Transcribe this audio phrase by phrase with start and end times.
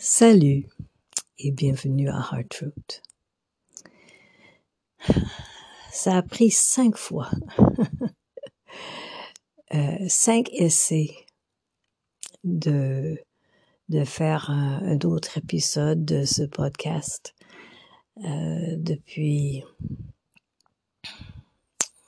[0.00, 0.68] Salut
[1.38, 3.02] et bienvenue à Heart Truth.
[5.90, 7.28] Ça a pris cinq fois,
[9.74, 11.10] euh, cinq essais
[12.44, 13.20] de
[13.88, 17.34] de faire un, un autre épisode de ce podcast
[18.18, 19.64] euh, depuis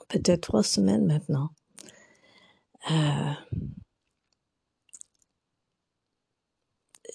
[0.07, 1.49] peut-être trois semaines maintenant.
[2.89, 3.57] Euh, je,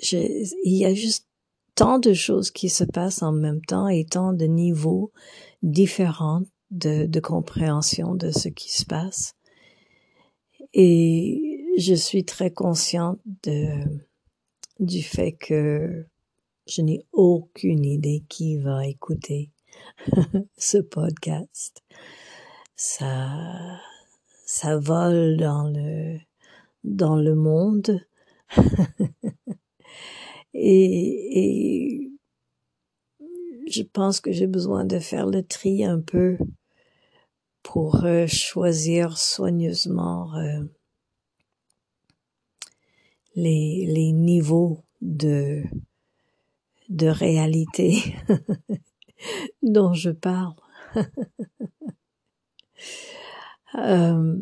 [0.01, 1.27] il y a juste
[1.75, 5.13] tant de choses qui se passent en même temps et tant de niveaux
[5.63, 9.35] différents de, de compréhension de ce qui se passe.
[10.73, 13.69] Et je suis très consciente de,
[14.81, 16.07] du fait que
[16.67, 19.51] je n'ai aucune idée qui va écouter
[20.59, 21.83] ce podcast.
[22.75, 23.81] Ça,
[24.45, 26.19] ça vole dans le,
[26.85, 28.01] dans le monde.
[30.55, 32.11] et,
[33.69, 36.39] je pense que j'ai besoin de faire le tri un peu
[37.63, 40.63] pour euh, choisir soigneusement euh,
[43.35, 45.65] les, les niveaux de,
[46.89, 48.15] de réalité
[49.63, 50.55] dont je parle.
[53.75, 54.39] euh,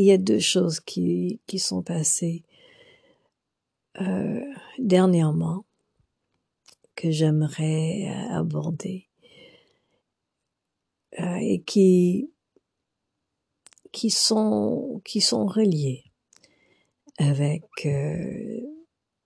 [0.00, 2.42] il y a deux choses qui, sont passées
[4.00, 4.40] euh,
[4.78, 5.66] dernièrement
[6.94, 9.08] que j'aimerais aborder
[11.18, 12.30] euh, et qui
[14.08, 15.46] sont qui sont
[17.18, 18.60] avec euh,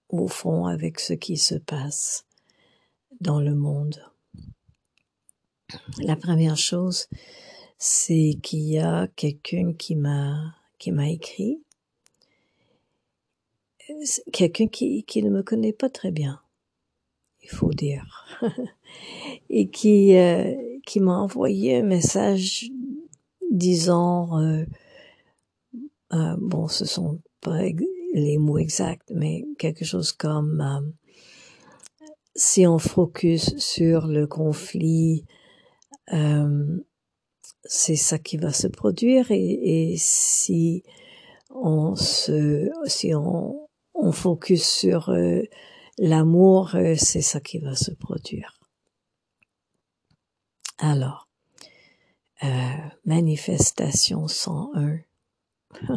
[0.08, 2.26] au fond avec ce qui se passe
[3.20, 4.02] dans le monde.
[5.98, 7.06] La première chose,
[7.78, 11.60] c'est qu'il y a quelqu'un qui m'a qui m'a écrit,
[14.32, 16.40] quelqu'un qui qui ne me connaît pas très bien,
[17.42, 18.26] il faut dire,
[19.50, 20.54] et qui euh,
[20.86, 22.70] qui m'a envoyé un message
[23.50, 24.64] disant euh,
[26.12, 27.62] euh, bon, ce sont pas
[28.14, 30.92] les mots exacts, mais quelque chose comme
[32.36, 35.24] si on focus sur le conflit,
[37.64, 40.82] c'est ça qui va se produire et, et, si
[41.50, 45.42] on se, si on, on focus sur euh,
[45.98, 48.58] l'amour, euh, c'est ça qui va se produire.
[50.78, 51.28] Alors,
[52.42, 52.48] euh,
[53.04, 54.98] manifestation 101.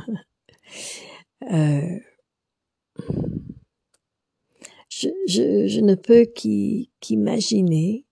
[1.51, 1.99] euh,
[4.89, 6.25] je, je, je, ne peux
[7.01, 8.05] qu'imaginer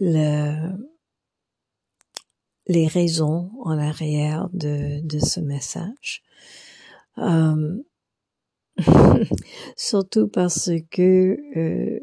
[0.00, 0.93] le,
[2.66, 6.22] les raisons en arrière de, de ce message.
[7.18, 7.82] Euh,
[9.76, 12.00] surtout parce que euh,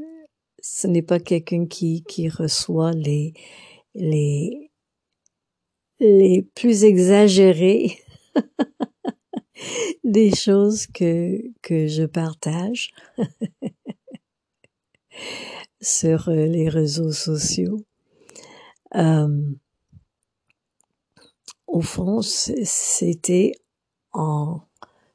[0.62, 3.34] ce n'est pas quelqu'un qui, qui reçoit les,
[3.96, 4.72] les,
[6.00, 8.00] les plus exagérés
[10.04, 12.92] des choses que, que je partage
[15.82, 17.86] sur euh, les réseaux sociaux.
[18.96, 19.54] Euh,
[21.72, 23.54] au fond, c'était
[24.12, 24.60] en,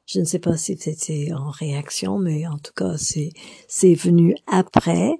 [0.07, 3.29] je ne sais pas si c'était en réaction, mais en tout cas, c'est,
[3.67, 5.11] c'est venu après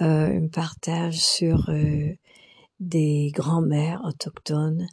[0.00, 2.14] euh, un partage sur euh,
[2.80, 4.88] des grands-mères autochtones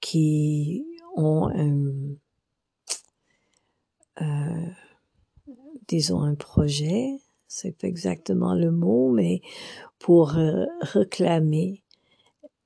[0.00, 0.84] qui
[1.16, 2.16] ont un,
[4.20, 4.66] euh,
[5.88, 7.16] disons un projet,
[7.48, 9.40] c'est pas exactement le mot, mais
[9.98, 11.83] pour euh, réclamer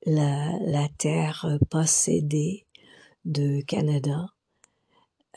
[0.05, 2.65] la, terre possédée
[3.25, 4.27] de Canada,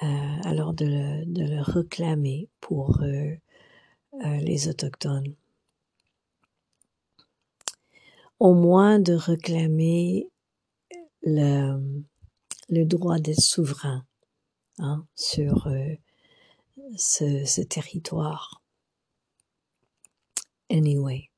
[0.02, 0.06] euh,
[0.44, 3.34] alors de le, réclamer pour euh,
[4.24, 5.34] euh, les autochtones.
[8.38, 10.28] Au moins de réclamer
[11.22, 12.04] le,
[12.68, 14.04] droit d'être souverain
[14.78, 15.68] hein, sur
[16.96, 18.62] ce, territoire.
[20.70, 21.28] Anyway.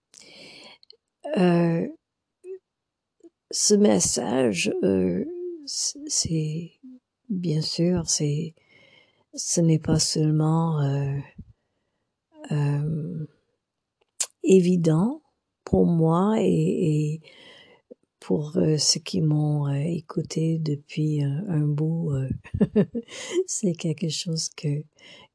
[3.55, 5.25] Euh, ce message, euh,
[5.67, 6.73] c'est
[7.29, 8.55] bien sûr, c'est
[9.35, 11.19] ce n'est pas seulement euh,
[12.53, 13.27] euh,
[14.43, 15.23] évident
[15.65, 17.21] pour moi et, et
[18.21, 22.29] pour euh, ceux qui m'ont euh, écouté depuis un, un bout, euh,
[23.47, 24.85] c'est quelque chose que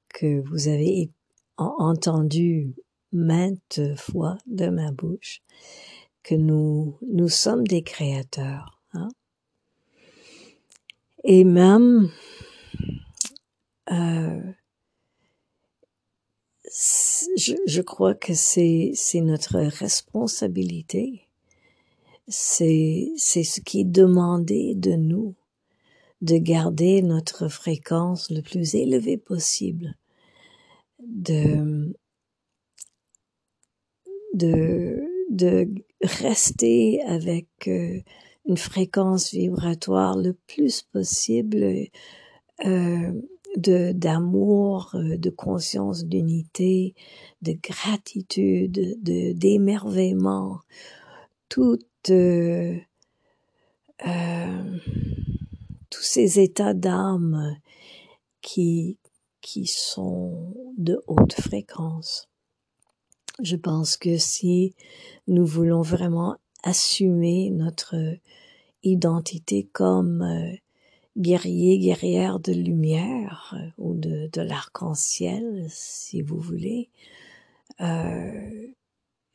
[0.09, 1.11] que vous avez
[1.57, 2.73] entendu
[3.11, 5.41] maintes fois de ma bouche,
[6.23, 8.81] que nous nous sommes des créateurs.
[8.93, 9.09] Hein?
[11.23, 12.11] Et même
[17.37, 21.27] je, je crois que c'est notre responsabilité.
[22.27, 25.35] C'est ce qui est demandé de nous
[26.21, 29.95] de garder notre fréquence le plus élevée possible,
[30.99, 31.93] de
[34.33, 35.01] de
[35.39, 35.67] de
[36.01, 38.01] rester avec euh,
[38.45, 41.87] une fréquence vibratoire le plus possible
[42.65, 43.13] euh,
[43.55, 46.93] d'amour, euh, de conscience d'unité,
[47.41, 50.59] de gratitude, de d'émerveillement,
[51.47, 51.79] tous
[56.01, 57.57] ces états d'âme
[58.41, 58.97] qui
[59.65, 62.29] sont de haute fréquence.
[63.41, 64.75] Je pense que si
[65.27, 67.95] nous voulons vraiment assumer notre
[68.83, 70.55] identité comme euh,
[71.17, 76.89] guerrier, guerrière de lumière euh, ou de, l'arc-en-ciel, si vous voulez,
[77.81, 78.67] euh,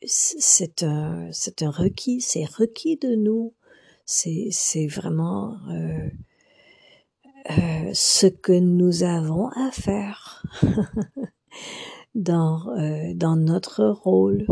[0.05, 3.53] c'est un, c'est un requis, c'est requis de nous.
[4.05, 6.09] C'est, c'est vraiment euh,
[7.49, 10.45] euh, ce que nous avons à faire
[12.15, 14.47] dans euh, dans notre rôle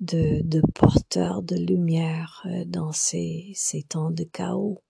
[0.00, 4.82] de, de porteur de lumière euh, dans ces, ces temps de chaos.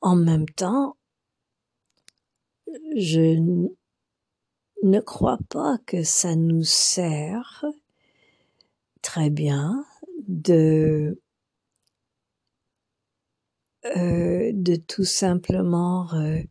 [0.00, 0.96] En même temps,
[2.96, 3.68] je
[4.82, 7.64] ne crois pas que ça nous sert
[9.02, 9.84] très bien
[10.28, 11.20] de
[13.86, 16.42] euh, de tout simplement euh,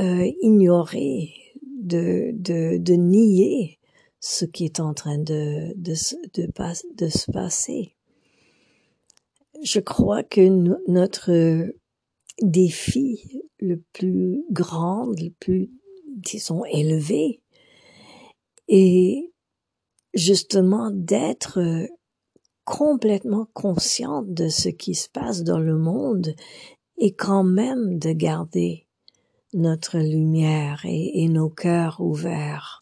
[0.00, 3.78] euh, ignorer, de, de, de nier
[4.20, 5.94] ce qui est en train de, de,
[6.34, 7.94] de, de se passer.
[9.62, 10.40] Je crois que
[10.88, 11.72] notre
[12.42, 15.70] défi le plus grand, le plus,
[16.16, 17.40] disons, élevé,
[18.68, 19.32] est
[20.14, 21.88] justement d'être
[22.64, 26.34] complètement consciente de ce qui se passe dans le monde
[26.98, 28.87] et quand même de garder
[29.52, 32.80] notre lumière et, et nos cœurs ouverts.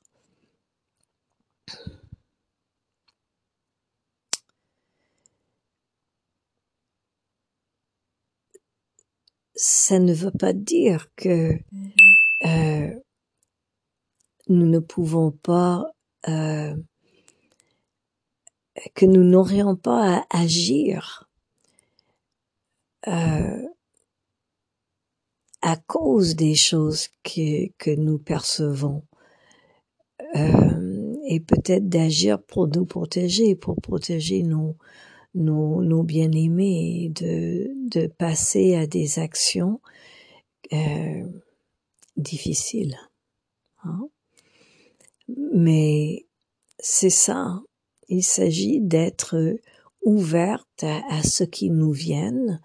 [9.55, 11.59] Ça ne veut pas dire que
[12.45, 12.95] euh,
[14.49, 15.91] nous ne pouvons pas,
[16.29, 16.77] euh,
[18.95, 21.29] que nous n'aurions pas à agir
[23.09, 23.67] euh,
[25.67, 29.03] à cause des choses que, que nous percevons.
[30.37, 34.77] Euh, et peut-être d'agir pour nous protéger, pour protéger nos,
[35.35, 39.81] nos, nos bien-aimés, de, de passer à des actions
[40.73, 41.27] euh,
[42.17, 42.97] difficiles.
[43.83, 44.09] Hein?
[45.53, 46.27] Mais
[46.79, 47.61] c'est ça,
[48.09, 49.59] il s'agit d'être
[50.05, 52.61] ouverte à, à, ce qui nous vienne,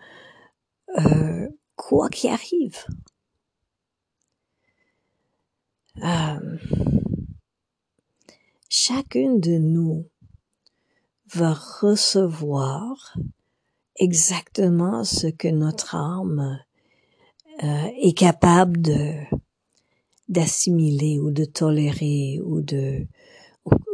[0.99, 1.49] euh,
[1.81, 2.85] quoi qu'il arrive.
[6.03, 6.57] Euh,
[8.69, 10.07] chacune de nous
[11.33, 13.17] va recevoir
[13.95, 16.59] exactement ce que notre âme
[17.63, 19.13] euh, est capable de
[20.29, 23.07] d'assimiler ou de tolérer ou de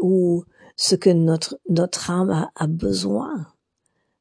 [0.01, 0.43] ou,
[0.75, 3.47] ce que notre notre âme a besoin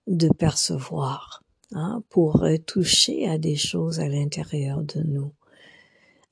[0.07, 1.43] de percevoir
[1.73, 5.33] hein, pour toucher à des choses à l'intérieur de nous.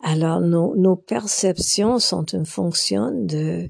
[0.01, 3.69] Alors nos, nos perceptions sont une fonction de,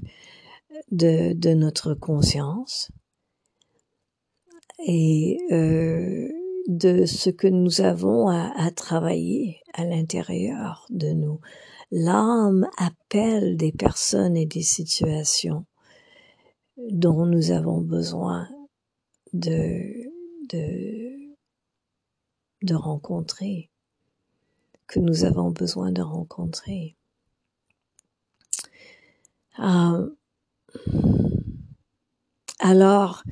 [0.91, 2.91] de, de notre conscience
[4.85, 6.27] et euh,
[6.67, 11.39] de ce que nous avons à, à travailler à l'intérieur de nous.
[11.91, 15.65] L'âme appelle des personnes et des situations
[16.77, 18.49] dont nous avons besoin
[19.33, 20.09] de,
[20.49, 21.04] de,
[22.63, 23.69] de rencontrer,
[24.87, 26.95] que nous avons besoin de rencontrer.
[29.59, 30.09] Euh,
[32.59, 33.23] alors,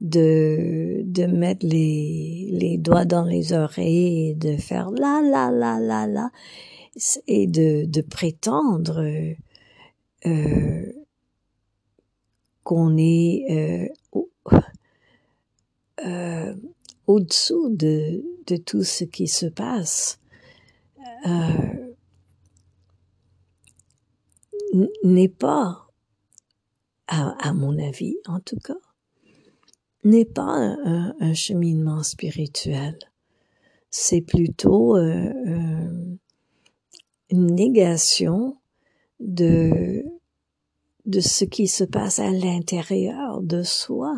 [0.00, 6.30] de, mettre les, doigts dans les oreilles de faire la la la la la
[7.26, 9.02] et de, prétendre
[10.26, 10.92] euh,
[12.64, 14.22] qu'on est euh,
[16.04, 16.54] euh,
[17.06, 20.18] au-dessous de, de tout ce qui se passe
[21.26, 21.94] euh,
[25.04, 25.86] n'est pas,
[27.06, 28.78] à, mon avis en tout cas,
[30.04, 32.98] n'est pas un, cheminement spirituel.
[33.90, 36.16] C'est plutôt euh,
[37.30, 38.58] une négation
[39.20, 40.04] de
[41.08, 44.14] de ce qui se passe à l'intérieur de soi.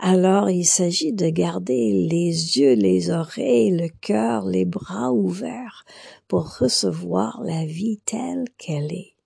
[0.00, 5.84] Alors il s'agit de garder les yeux, les oreilles, le cœur, les bras ouverts
[6.28, 9.16] pour recevoir la vie telle qu'elle est.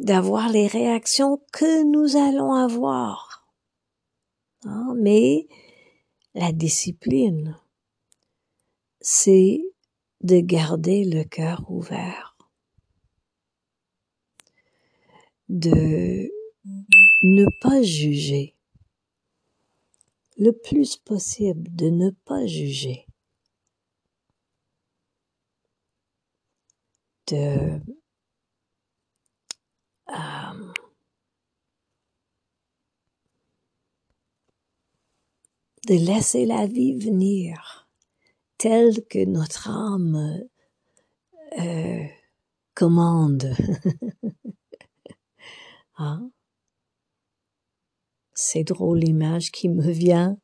[0.00, 3.46] D'avoir les réactions que nous allons avoir.
[4.64, 5.46] Hein, mais
[6.34, 7.56] la discipline,
[9.00, 9.62] c'est
[10.22, 12.36] de garder le cœur ouvert,
[15.48, 16.32] de
[17.22, 18.54] ne pas juger,
[20.36, 23.06] le plus possible de ne pas juger,
[27.26, 27.80] de
[30.10, 30.72] euh,
[35.88, 37.88] de laisser la vie venir
[38.58, 40.42] telle que notre âme
[41.58, 42.04] euh,
[42.74, 43.54] commande.
[45.96, 46.30] hein?
[48.40, 50.38] C'est drôle l'image qui me vient.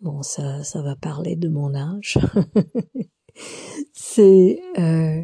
[0.00, 2.18] Bon, ça, ça va parler de mon âge.
[3.92, 5.22] C'est euh,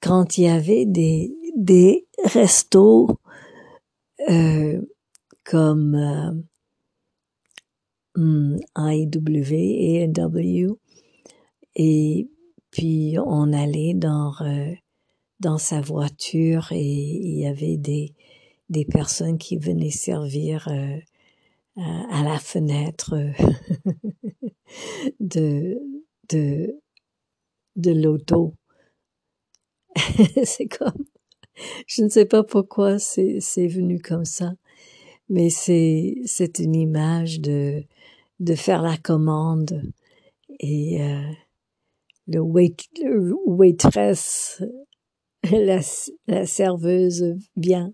[0.00, 3.20] quand il y avait des des restos
[4.30, 4.80] euh,
[5.44, 6.32] comme euh,
[8.14, 10.68] Hmm, IW et W.
[11.76, 12.28] Et
[12.70, 14.72] puis on allait dans euh,
[15.40, 18.14] dans sa voiture et il y avait des
[18.72, 20.98] des personnes qui venaient servir euh,
[21.76, 23.14] à, la fenêtre
[25.20, 25.78] de
[26.30, 26.74] de
[27.76, 28.54] de l'auto.
[30.44, 31.04] c'est comme
[31.86, 34.54] je ne sais pas pourquoi c'est c'est venu comme ça,
[35.28, 37.84] mais c'est c'est une image de
[38.40, 39.82] de faire la commande
[40.60, 41.30] et euh,
[42.28, 42.76] le, wait,
[43.46, 44.62] waitress,
[45.50, 45.80] la,
[46.26, 47.92] la serveuse vient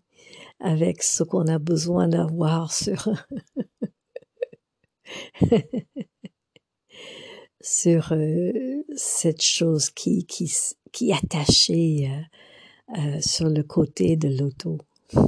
[0.60, 3.08] avec ce qu'on a besoin d'avoir sur
[7.60, 10.52] sur euh, cette chose qui qui
[10.92, 12.22] qui est attachée euh,
[12.98, 14.78] euh sur le côté de l'auto.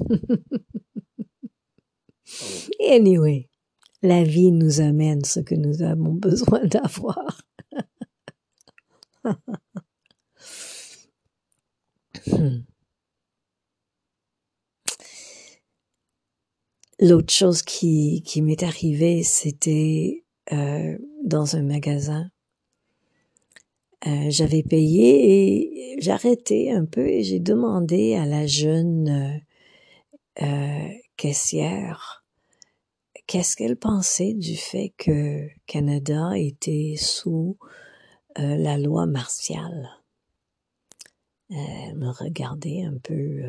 [2.81, 3.49] anyway,
[4.03, 7.43] la vie nous amène ce que nous avons besoin d'avoir.
[17.03, 22.31] L'autre chose qui, m'est arrivée, c'était euh, dans un magasin.
[24.07, 29.41] Euh, j'avais payé et j'arrêtais un peu et j'ai demandé à la jeune
[30.43, 32.23] euh, caissière
[33.27, 37.57] qu'est-ce qu'elle pensait du fait que Canada était sous
[38.37, 39.91] la loi martiale.
[41.51, 43.43] Elle me regardait un peu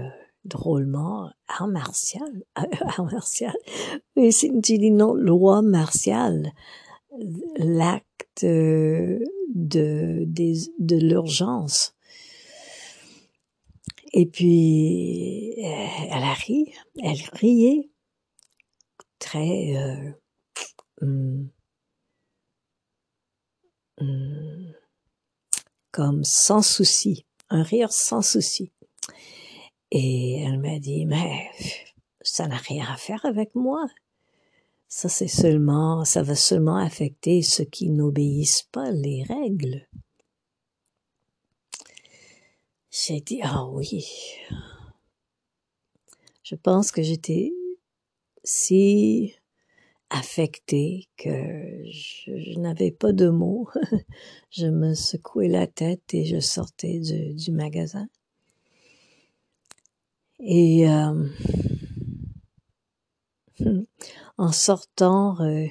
[0.46, 1.32] drôlement.
[1.48, 2.44] Art martial?
[2.56, 3.56] Art martial?
[4.16, 6.52] Mais c'est non, loi martiale.
[7.58, 9.20] L'acte de,
[9.56, 10.26] de,
[10.80, 11.94] de l'urgence.
[14.14, 17.90] Et puis, elle a ri, elle riait
[19.20, 20.12] très euh,
[21.02, 21.48] hmm,
[24.00, 24.72] hmm,
[25.92, 28.72] comme sans souci, un rire sans souci.
[29.92, 31.50] Et elle m'a dit, mais
[32.22, 33.86] ça n'a rien à faire avec moi.
[34.88, 39.88] Ça, c'est seulement, ça va seulement affecter ceux qui n'obéissent pas les règles.
[42.90, 44.06] J'ai dit, ah oui.
[46.44, 47.54] Je pense que j'étais
[48.44, 49.34] si
[50.10, 53.70] affectée que je, n'avais pas de mots.
[54.52, 58.08] je me secouais la tête et je sortais du, magasin.
[60.44, 61.30] Et euh,
[64.38, 65.68] en sortant, euh,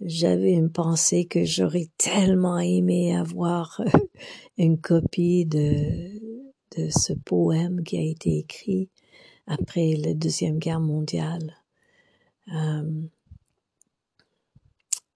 [0.00, 3.98] j'avais une pensée que j'aurais tellement aimé avoir euh,
[4.56, 6.12] une copie de,
[6.76, 8.88] de ce poème qui a été écrit
[9.48, 11.56] après la Deuxième Guerre mondiale.
[12.54, 13.02] Euh,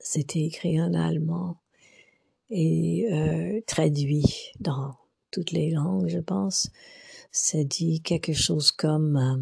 [0.00, 1.56] C'était écrit en allemand
[2.50, 4.96] et traduit dans
[5.30, 6.70] toutes les langues, je pense.
[7.36, 9.36] Ça dit quelque chose comme euh,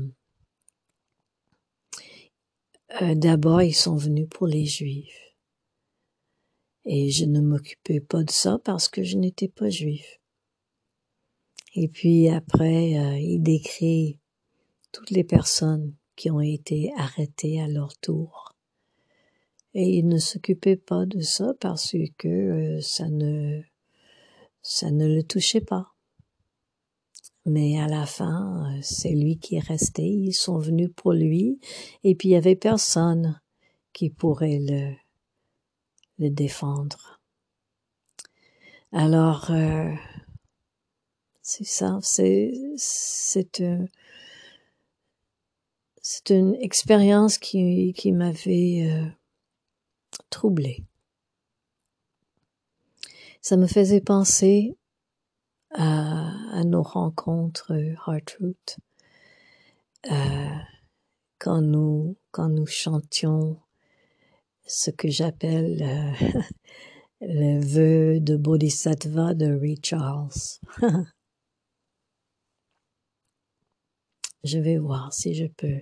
[3.02, 5.34] euh, D'abord, ils sont venus pour les Juifs.
[6.86, 10.22] Et je ne m'occupais pas de ça parce que je n'étais pas juif.
[11.74, 14.18] Et puis après, euh, il décrit
[14.90, 18.56] toutes les personnes qui ont été arrêtées à leur tour.
[19.74, 23.60] Et il ne s'occupait pas de ça parce que ça ne
[24.62, 25.91] ça ne le touchait pas.
[27.44, 30.02] Mais à la fin, c'est lui qui est resté.
[30.02, 31.58] Ils sont venus pour lui,
[32.04, 33.40] et puis il y avait personne
[33.92, 34.94] qui pourrait le,
[36.18, 37.20] le défendre.
[38.92, 39.92] Alors, euh,
[41.40, 43.62] c'est ça, c'est, c'est,
[46.00, 49.08] c'est une expérience qui, qui m'avait euh,
[50.30, 50.84] troublée.
[53.40, 54.76] Ça me faisait penser
[55.74, 57.72] à, à nos rencontres
[58.06, 58.76] Heartroot,
[60.10, 60.58] euh,
[61.38, 63.60] quand nous quand nous chantions
[64.66, 66.40] ce que j'appelle euh,
[67.20, 70.30] le vœu de Bodhisattva de Ray Charles.
[74.44, 75.80] je vais voir si je peux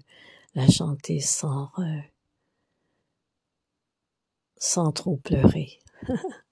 [0.55, 2.01] la chanter sans euh,
[4.57, 5.79] sans trop pleurer.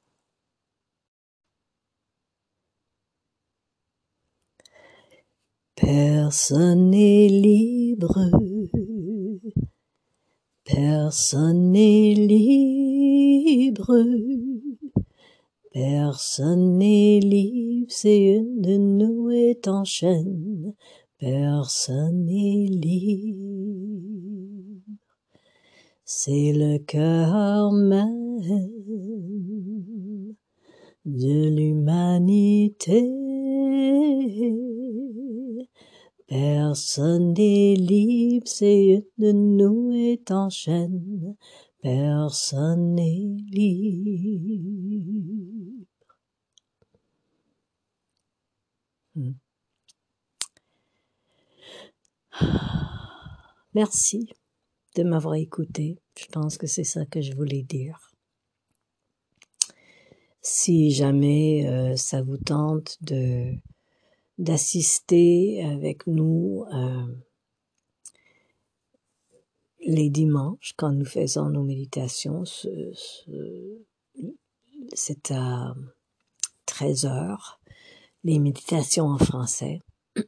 [5.80, 8.18] Personne n'est libre,
[10.64, 13.94] personne n'est libre,
[15.72, 20.74] personne n'est libre, c'est une de nous est en chaîne,
[21.16, 24.02] personne n'est libre,
[26.04, 28.40] c'est le cœur même
[31.04, 33.28] de l'humanité.
[36.28, 41.34] Personne n'est libre, c'est de nous est en chaîne.
[41.80, 44.68] Personne n'est libre.
[53.74, 54.28] Merci
[54.96, 55.98] de m'avoir écouté.
[56.18, 58.10] Je pense que c'est ça que je voulais dire.
[60.42, 63.54] Si jamais euh, ça vous tente de
[64.38, 67.06] d'assister avec nous euh,
[69.80, 72.44] les dimanches quand nous faisons nos méditations.
[74.94, 75.74] c'est à
[76.66, 77.60] 13 heures,
[78.24, 79.80] les méditations en français.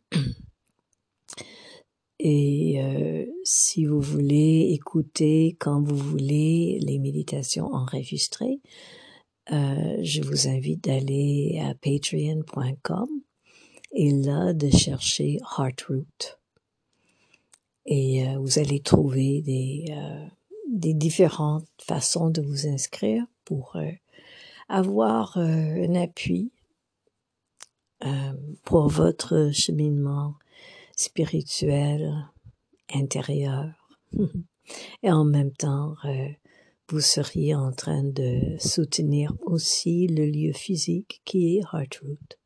[2.23, 8.61] Et euh, si vous voulez écouter quand vous voulez les méditations enregistrées,
[9.53, 13.09] euh, je vous invite d'aller à patreon.com
[13.92, 16.38] et là de chercher Heartroot.
[17.87, 20.26] Et euh, vous allez trouver des, euh,
[20.66, 23.90] différentes façons de vous inscrire pour euh,
[24.68, 26.53] avoir un appui
[28.64, 30.37] pour votre cheminement
[30.96, 32.14] spirituel
[32.94, 33.74] intérieur.
[35.03, 35.96] Et en même temps,
[36.88, 42.38] vous seriez en train de soutenir aussi le lieu physique qui est Heartroot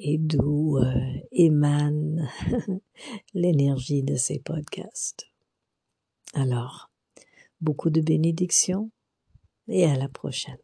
[0.00, 0.92] et d'où euh,
[1.30, 2.28] émane
[3.34, 5.26] l'énergie de ces podcasts.
[6.32, 6.90] Alors,
[7.60, 8.90] beaucoup de bénédictions
[9.68, 10.56] et à la prochaine.